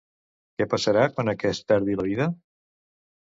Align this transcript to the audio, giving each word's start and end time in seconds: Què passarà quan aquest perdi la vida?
Què 0.61 0.65
passarà 0.69 1.03
quan 1.17 1.29
aquest 1.33 1.67
perdi 1.73 1.97
la 1.99 2.05
vida? 2.09 2.27